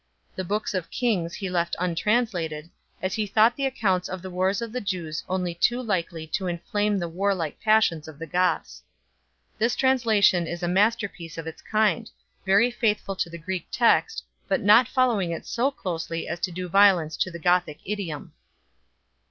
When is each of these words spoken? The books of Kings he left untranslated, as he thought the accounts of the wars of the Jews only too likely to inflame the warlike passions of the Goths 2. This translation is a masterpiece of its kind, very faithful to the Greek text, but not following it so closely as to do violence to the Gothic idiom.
The 0.35 0.43
books 0.43 0.73
of 0.73 0.89
Kings 0.89 1.35
he 1.35 1.47
left 1.47 1.75
untranslated, 1.77 2.71
as 3.03 3.13
he 3.13 3.27
thought 3.27 3.55
the 3.55 3.67
accounts 3.67 4.09
of 4.09 4.23
the 4.23 4.31
wars 4.31 4.59
of 4.59 4.71
the 4.71 4.81
Jews 4.81 5.23
only 5.29 5.53
too 5.53 5.79
likely 5.79 6.25
to 6.25 6.47
inflame 6.47 6.97
the 6.97 7.07
warlike 7.07 7.61
passions 7.61 8.07
of 8.07 8.17
the 8.17 8.25
Goths 8.25 8.79
2. 8.79 8.85
This 9.59 9.75
translation 9.75 10.47
is 10.47 10.63
a 10.63 10.67
masterpiece 10.67 11.37
of 11.37 11.45
its 11.45 11.61
kind, 11.61 12.09
very 12.47 12.71
faithful 12.71 13.15
to 13.17 13.29
the 13.29 13.37
Greek 13.37 13.67
text, 13.71 14.23
but 14.47 14.61
not 14.61 14.87
following 14.87 15.29
it 15.29 15.45
so 15.45 15.69
closely 15.69 16.27
as 16.27 16.39
to 16.39 16.51
do 16.51 16.67
violence 16.67 17.15
to 17.17 17.29
the 17.29 17.37
Gothic 17.37 17.77
idiom. 17.85 18.33